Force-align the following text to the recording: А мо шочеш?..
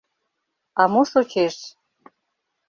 А 0.81 0.83
мо 0.91 1.01
шочеш?.. 1.11 1.55